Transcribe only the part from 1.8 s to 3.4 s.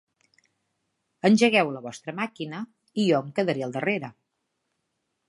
vostra màquina i jo em